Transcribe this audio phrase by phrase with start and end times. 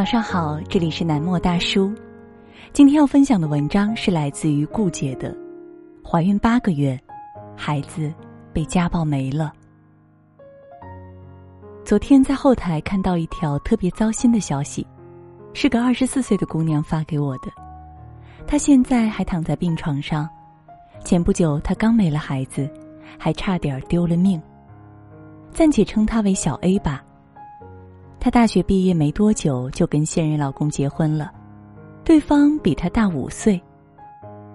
[0.00, 1.92] 早上好，这里是南莫大叔。
[2.72, 5.36] 今天要分享的文章是来自于顾姐的。
[6.02, 6.98] 怀孕八个月，
[7.54, 8.10] 孩子
[8.50, 9.52] 被家暴没了。
[11.84, 14.86] 昨天在后台看到一条特别糟心的消息，
[15.52, 17.52] 是个二十四岁的姑娘发给我的。
[18.46, 20.26] 她现在还躺在病床上，
[21.04, 22.66] 前不久她刚没了孩子，
[23.18, 24.40] 还差点丢了命。
[25.52, 27.04] 暂且称她为小 A 吧。
[28.20, 31.32] 她大学毕业没多久就跟现任老公结婚了，
[32.04, 33.60] 对方比她大五岁。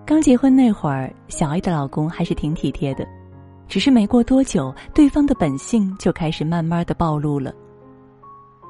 [0.06, 3.04] 刚结婚那会儿，小 A 的老公还是挺体贴的，
[3.68, 7.52] 只是没过多久，对方的本性就开始慢慢的暴露了。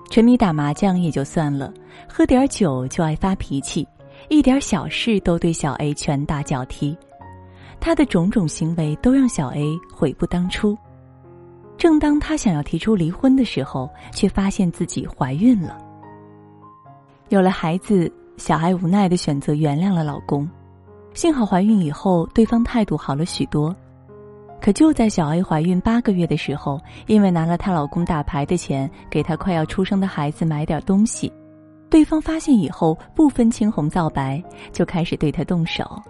[0.10, 1.74] 沉迷打麻将也就算了，
[2.08, 3.86] 喝点酒就爱发脾气，
[4.30, 6.98] 一点小事都对小 A 拳打脚踢，
[7.82, 10.78] 他的种种行为都让小 A 悔不当初。
[11.78, 15.78] 正当她想要提出离婚的时候，却发现自己怀孕了。
[17.30, 20.48] 有了孩子，小艾无奈的选择原谅了老公。
[21.14, 23.76] 幸好怀孕以后，对方态度好了许多。
[24.62, 31.32] 可就在小 A 怀孕八个月的时候，因为拿了她老公打牌的钱给她快要出生的孩子买点东西，
[31.90, 36.02] 对方发现以后不分青红皂白，就开始对她动手。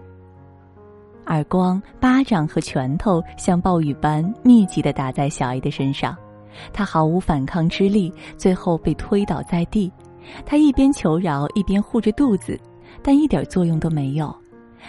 [1.28, 6.16] 耳光、巴掌和拳头像暴雨般密集的打在小 A 的身上，
[6.72, 9.92] 她毫无反抗之力，最后被推倒在地。
[10.46, 12.59] 她一边求饶，一边护着肚子，
[13.03, 14.36] 但一点作用都没有。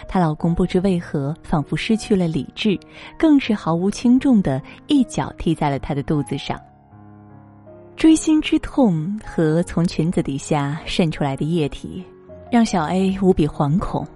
[0.07, 2.79] 她老公不知为何，仿佛失去了理智，
[3.17, 6.59] 更是毫无轻重的一脚踢在了她的肚子上。
[7.95, 12.03] 锥心之痛和从裙子底下渗出来的液体，
[12.51, 14.07] 让小 A 无比惶恐。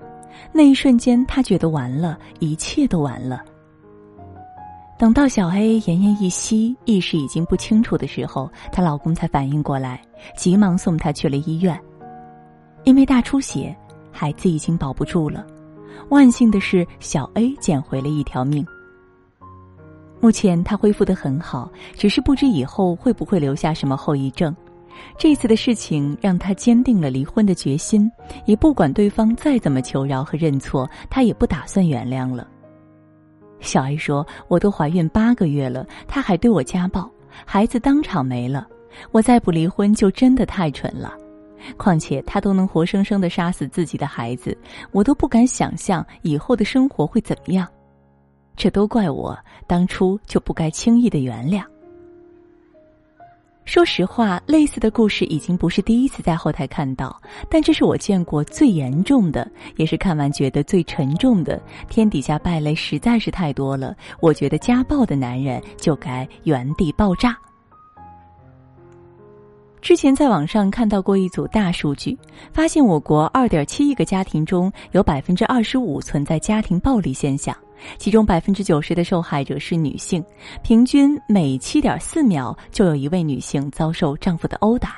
[0.52, 3.44] 那一瞬间，她觉得完了，一切都完了。
[4.98, 10.02] 等到小 A 奄奄一息、意识已经不清楚的时候，她老公才反应过来，
[10.38, 11.80] 急忙送她去了医院。
[12.84, 13.76] 因为大出血，
[14.12, 15.46] 孩子已经保不住了。
[16.10, 18.66] 万幸的是，小 A 捡回了一条命。
[20.20, 24.56] 目前他恢复的很好，只是不知以后会不会留下什么后遗症。
[25.18, 28.10] 这次的事情让他坚定了离婚的决心，
[28.46, 32.48] 也不管对方再怎么求饶和认错，他也不打算原谅了。
[33.60, 37.08] 小 A 说：“我都怀孕八个月了，他还对我家暴，
[37.46, 38.68] 孩子当场没了，
[39.12, 41.14] 我再不离婚就真的太蠢了。
[41.78, 44.58] 况且他都能活生生的杀死自己的孩子，
[44.92, 47.68] 我都不敢想象以后的生活会怎么样。
[48.56, 51.64] 这都怪我当初就不该轻易的原谅。”
[53.72, 57.18] 说实话，类似的故事已经不是第一次在后台看到，
[57.50, 61.58] 但这是我见过最严重的，也是看完觉得最沉重的。
[61.88, 67.34] 天底下败类实在是太多了，我觉得家暴的男人就该原地爆炸。
[69.82, 72.18] 之前在网上看到过一组大数据，
[72.52, 77.56] 发现我国二点七亿个家庭中有百分之二十五存在家庭暴力现象。
[77.98, 80.24] 其中百分之九十的受害者是女性，
[80.64, 84.96] 平均每七点四秒就有一位女性遭受丈夫的殴打。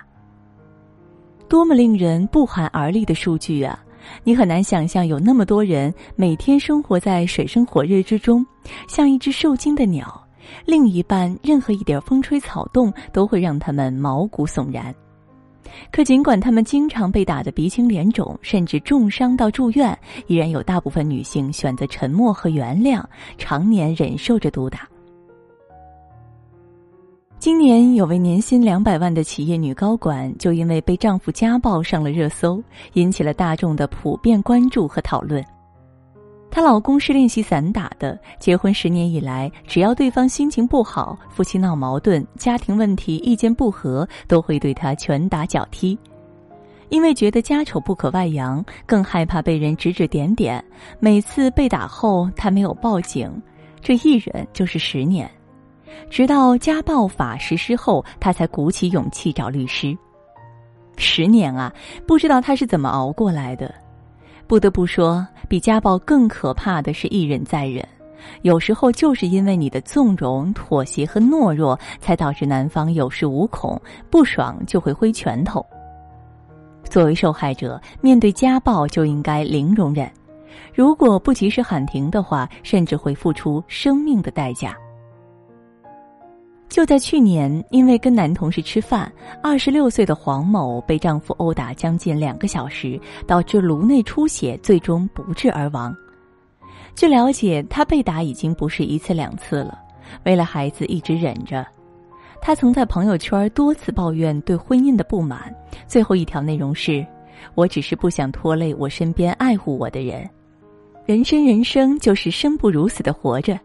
[1.50, 3.80] 多么令人不寒而栗的数据啊！
[4.24, 8.46] 你很难想象有那么多人每天生活在水深火热之中，
[8.88, 10.28] 像一只受惊的鸟，
[10.66, 14.94] 另一半任何一点风吹草动都会让他们毛骨悚然。
[15.92, 19.98] 可尽管他们经常被打得鼻青脸肿，甚至重伤到住院，
[20.28, 23.04] 依然有大部分女性选择沉默和原谅，
[23.38, 24.88] 常年忍受着毒打。
[27.40, 32.64] 今年有位年薪两百万的企业女高管，就因为被丈夫家暴上了热搜，
[32.94, 35.44] 引起了大众的普遍关注和讨论。
[36.54, 45.98] 她老公是练习散打的，结婚十年以来，只要对方心情不好、夫妻闹矛盾、家庭问题、意见不合，都会对她拳打脚踢。
[46.90, 50.64] 因为觉得家丑不可外扬，更害怕被人指指点点。
[51.00, 53.32] 每次被打后，他没有报警，
[53.82, 55.28] 这一忍就是十年，
[56.08, 59.98] 直到家暴法实施后，他才鼓起勇气找律师。
[60.98, 61.74] 十年啊，
[62.06, 63.74] 不知道他是怎么熬过来的。
[64.48, 67.86] 不得不说，比家暴更可怕的是一忍再忍。
[68.44, 75.66] 有时候就是因为你的纵容、妥协和懦弱，才导致男方有恃无恐，不爽就会挥拳头。
[76.84, 80.10] 作为受害者，面对家暴就应该零容忍，
[80.74, 84.78] 如果不及时喊停的话，甚至会付出生命的代价。
[86.70, 89.12] 就在去年，因为跟男同事吃饭，
[89.44, 95.96] 二十六岁的黄某被丈夫殴打将近两个小时，导致颅内出血，最终不治而亡。
[96.96, 99.80] 据了解，他被打已经不是一次两次了，
[100.26, 101.66] 为了孩子一直忍着。
[102.42, 105.54] 他曾在朋友圈多次抱怨对婚姻的不满，
[105.88, 107.06] 最后一条内容是
[107.56, 110.28] ：“我只是不想拖累我身边爱护我的人。”
[111.06, 113.60] 人生人生就是生不如死的活着，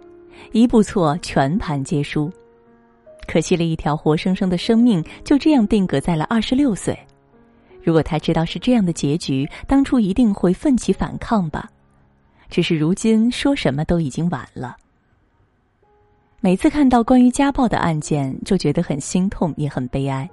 [0.53, 2.31] 一步错全盘皆输。
[3.29, 6.99] 可惜了一条活生生的生命就这样定格在了二十六岁。
[7.81, 11.71] 如果他知道是这样的结局，当初一定会奋起反抗吧。
[12.51, 14.77] 只是如今说什么都已经晚了。
[16.41, 20.29] 每次看到关于家暴的案件，就觉得很心痛，也很悲哀。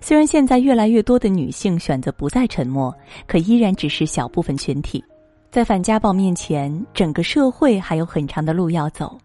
[0.00, 2.94] 虽然现在越来越多的女性选择不再沉默，
[3.26, 5.04] 可依然只是小部分群体。
[5.50, 9.18] 在反家暴面前，整个社会还有很长的路要走。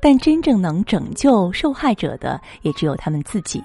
[0.00, 3.62] 但真正能拯救受害者的，也只有他们自己。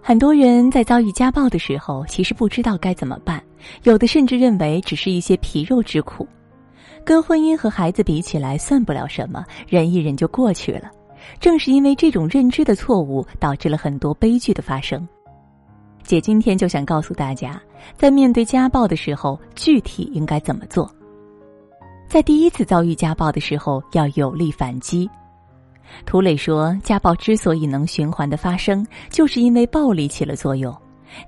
[0.00, 3.42] 很多人在遭遇家暴的时候，其实不知道该怎么办，
[3.84, 6.26] 有的甚至认为只是一些皮肉之苦。
[7.04, 10.90] 跟婚姻和孩子比起来，算不了什么，忍一忍就过去了。
[11.40, 15.06] 正是因为这种认知的错误，导致了很多悲剧的发生。
[16.02, 17.60] 姐今天就想告诉大家，
[17.96, 20.92] 在面对家暴的时候，具体应该怎么做。
[22.12, 25.08] 在第一次遭遇家暴的时候，要有力反击。
[26.04, 30.76] 涂磊说，家暴之所以能循环的发生，就是因为暴力起了作用。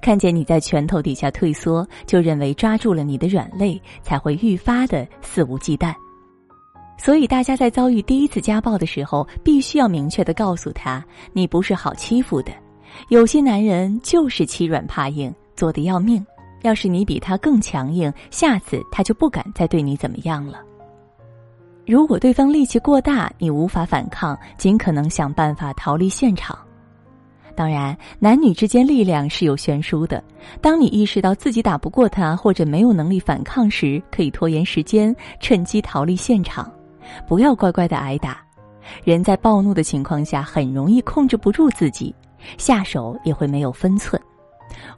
[0.03, 5.95] 看见你在拳头底下退缩，就认为抓住了你的软肋，才会愈发的肆无忌惮。
[6.99, 11.03] 所以，大家在遭遇第一次家暴的时候，必须要明确的告诉他：
[11.33, 12.53] 你不是好欺负的。
[13.09, 16.23] 有些男人就是欺软怕硬，做的要命。
[16.61, 20.61] 要是你比他更强硬，下次他就不敢再对你怎么样了。
[21.87, 26.59] 如果对方力气过大，你无法反抗，尽可能想办法逃离现场。
[27.55, 30.23] 当然，男女之间力量是有悬殊的。
[30.63, 36.73] 当你意识到自己打不过他，或者没有能力反抗时，可以拖延时间，趁机逃离现场，
[37.29, 38.43] 不要乖乖的挨打。
[39.05, 42.15] 人在暴怒的情况下，很容易控制不住自己，
[42.57, 44.21] 下手也会没有分寸。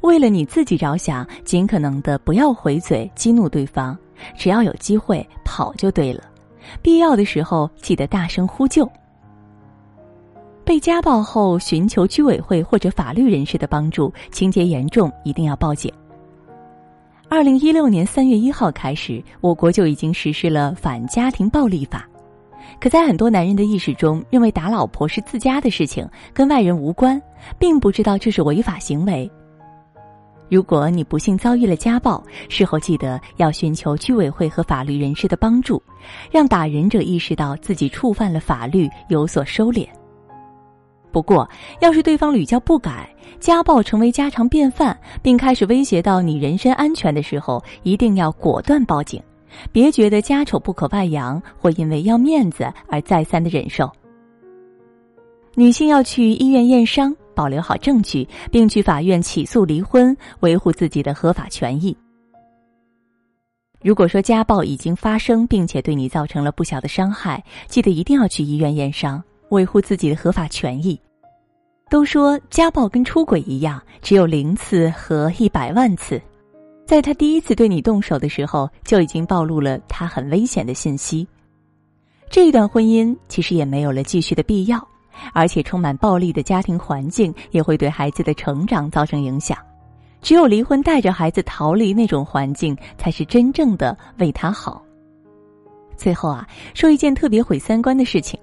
[0.01, 3.99] 为了你自己着想，尽可能的不要回嘴激怒对方，
[4.35, 6.23] 只要有机会跑就对了。
[6.83, 8.91] 必要的时候，记得大声呼救。
[10.65, 15.93] 被家暴后，寻求居委会或者法律人士的帮助，情节严重一定要报警。
[17.29, 22.09] 二零一六年三月一号开始，我国就已经实施了反家庭暴力法。
[22.81, 27.21] 可在很多男人的意识中，认为打老婆是自家的事情，跟外人无关，
[27.59, 29.31] 并不知道这是违法行为。
[30.49, 35.83] 如果你不幸遭遇了家暴，事后记得要寻求居委会和法律人士的帮助，
[36.31, 39.87] 让打人者意识到自己触犯了法律，有所收敛。
[41.11, 41.49] 不过，
[41.81, 43.09] 要是对方屡教不改，
[43.41, 49.21] 家暴成为家常便饭，并开始威胁到你人身安全的时候，一定要果断报警，
[49.73, 53.91] 别觉得家丑不可外扬，或因为要面子而再三的忍受。
[55.55, 61.97] 女性要去医院验伤，保留好证据，并去法院起诉离婚，维护自己的合法权益。
[63.83, 70.99] 如果说家暴已经发生，并且对你造成了不小的伤害，记得一定要去医院验伤，维护自己的合法权益。
[71.89, 76.21] 都说家暴跟出轨一样，只有零次和一百万次。
[76.85, 81.27] 在他第一次对你动手的时候，就已经暴露了他很危险的信息。
[82.29, 84.85] 这一段婚姻其实也没有了继续的必要，
[85.33, 89.57] 而且充满暴力的家庭环境也会对孩子的成长造成影响。
[90.23, 94.83] 只有离婚，带着孩子逃离那种环境，才是真正的为他好。
[95.97, 98.39] 最后啊，说一件特别毁三观的事情：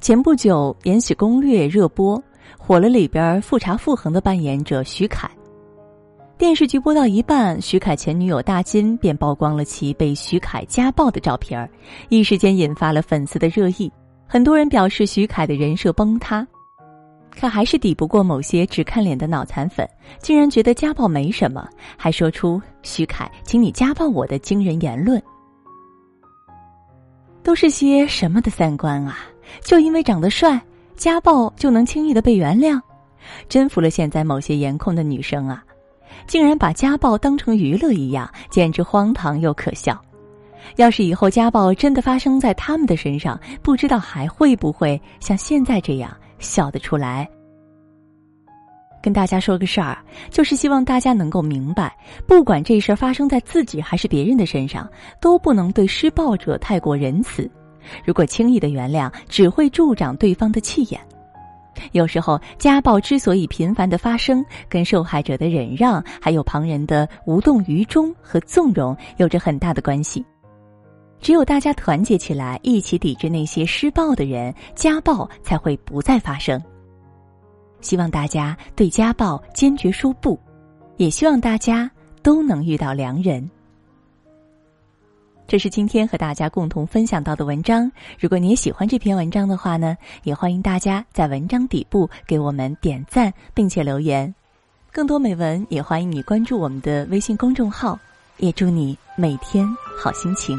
[0.00, 2.22] 前不久《延禧攻略》热播。
[2.58, 5.28] 火了里边富察傅恒的扮演者徐凯，
[6.38, 11.68] 电视剧播到一半，徐凯前女友大金便曝光了其被徐凯家暴的照片
[12.08, 13.90] 一时间引发了粉丝的热议。
[14.32, 16.46] 很多人表示徐凯的人设崩塌，
[17.38, 19.86] 可还是抵不过某些只看脸的脑残粉，
[20.22, 25.22] 竟然觉得家暴没什么，还说出“徐凯，请你家暴我”的惊人言论。
[27.42, 29.18] 都是些什么的三观啊？
[29.62, 30.58] 就因为长得帅？
[30.96, 32.80] 家暴就能轻易的被原谅，
[33.50, 35.62] 真服了现在某些颜控的女生啊！
[36.26, 40.02] 竟然把家暴当成娱乐一样，简直荒唐又可笑。
[40.76, 47.28] 要是以后家暴真的发生在他们的身上，不知道还会不会像现在这样笑得出来。
[49.02, 49.98] 跟大家说个事儿，
[50.30, 51.92] 就是希望大家能够明白，
[52.24, 54.88] 不管这事儿发生在自己还是别人的身上，
[55.20, 57.50] 都不能对施暴者太过仁慈。
[58.04, 61.00] 如果轻易的原谅，只会助长对方的气焰。
[61.90, 70.24] 有时候，家暴之所以频繁的发生，跟受害者的忍让，还有旁人的无动于衷和纵容，有着很大的关系。
[71.22, 76.60] 只有大家团结起来，一起抵制那些施暴的人，家暴才会不再发生。
[77.80, 80.38] 希望大家对家暴坚决说不，
[80.96, 81.88] 也希望大家
[82.22, 83.48] 都能遇到良人。
[85.46, 87.90] 这是今天和大家共同分享到的文章。
[88.18, 94.34] 如果你也喜欢这篇文章的话呢，也欢迎大家在文章底部给我们点赞，并且留言。
[94.90, 97.96] 更多美文也欢迎你关注我们的微信公众号。
[98.38, 100.58] 也祝你每天好心情。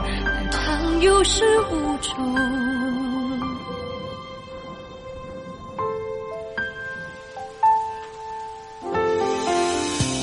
[1.01, 2.13] 有始无终。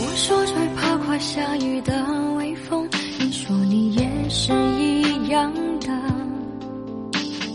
[0.00, 1.92] 我说最怕快下雨的
[2.36, 5.88] 微风，你说你也是一样的。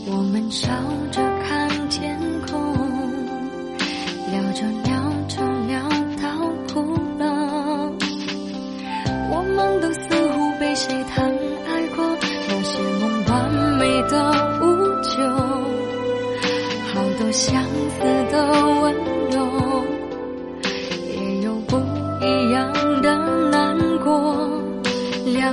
[0.06, 0.68] 我们笑
[1.10, 1.22] 着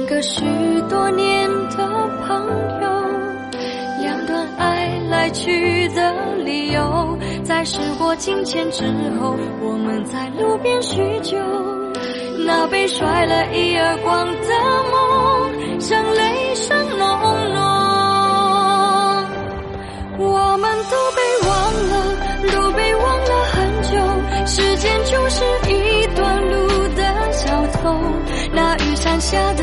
[0.01, 0.41] 两个许
[0.89, 1.77] 多年的
[2.27, 2.49] 朋
[2.81, 2.89] 友，
[4.01, 8.83] 两段爱来去的理由，在时过境迁之
[9.21, 11.37] 后，我们在路边叙旧。
[12.47, 14.33] 那被甩了一耳光的
[14.91, 17.09] 梦，像雷声隆
[17.55, 17.61] 隆。
[20.17, 21.53] 我们都被忘
[21.91, 21.93] 了，
[22.55, 23.91] 都被忘了很久。
[24.47, 27.95] 时间就是一段路的小偷，
[28.53, 29.63] 那雨伞下的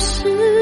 [0.00, 0.53] 是